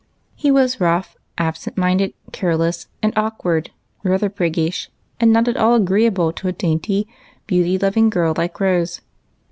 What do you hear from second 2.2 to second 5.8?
careless, and awkward, rather i:)riggish, and not at all